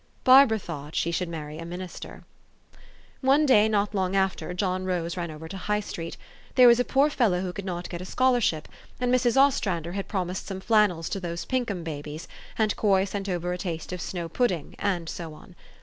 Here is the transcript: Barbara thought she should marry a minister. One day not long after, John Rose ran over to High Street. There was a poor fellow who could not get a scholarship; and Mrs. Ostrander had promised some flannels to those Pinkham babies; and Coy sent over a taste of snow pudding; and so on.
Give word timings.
Barbara 0.23 0.57
thought 0.57 0.95
she 0.95 1.11
should 1.11 1.29
marry 1.29 1.59
a 1.59 1.63
minister. 1.63 2.23
One 3.21 3.45
day 3.45 3.69
not 3.69 3.93
long 3.93 4.15
after, 4.15 4.51
John 4.51 4.83
Rose 4.83 5.15
ran 5.15 5.29
over 5.29 5.47
to 5.47 5.55
High 5.57 5.79
Street. 5.79 6.17
There 6.55 6.67
was 6.67 6.79
a 6.79 6.83
poor 6.83 7.11
fellow 7.11 7.41
who 7.41 7.53
could 7.53 7.65
not 7.65 7.87
get 7.87 8.01
a 8.01 8.05
scholarship; 8.05 8.67
and 8.99 9.13
Mrs. 9.13 9.37
Ostrander 9.39 9.91
had 9.91 10.07
promised 10.07 10.47
some 10.47 10.59
flannels 10.59 11.07
to 11.09 11.19
those 11.19 11.45
Pinkham 11.45 11.83
babies; 11.83 12.27
and 12.57 12.75
Coy 12.75 13.05
sent 13.05 13.29
over 13.29 13.53
a 13.53 13.59
taste 13.59 13.93
of 13.93 14.01
snow 14.01 14.27
pudding; 14.27 14.75
and 14.79 15.07
so 15.07 15.35
on. 15.35 15.53